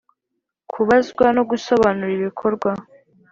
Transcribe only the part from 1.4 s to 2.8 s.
gusobanura ibikorwa